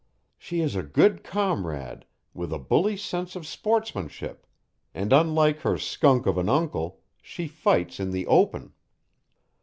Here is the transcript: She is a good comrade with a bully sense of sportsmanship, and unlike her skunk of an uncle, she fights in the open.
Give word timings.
She 0.39 0.61
is 0.61 0.75
a 0.75 0.81
good 0.81 1.23
comrade 1.23 2.05
with 2.33 2.51
a 2.51 2.57
bully 2.57 2.97
sense 2.97 3.35
of 3.35 3.45
sportsmanship, 3.45 4.47
and 4.95 5.13
unlike 5.13 5.59
her 5.59 5.77
skunk 5.77 6.25
of 6.25 6.39
an 6.39 6.49
uncle, 6.49 7.01
she 7.21 7.47
fights 7.47 7.99
in 7.99 8.09
the 8.09 8.25
open. 8.25 8.73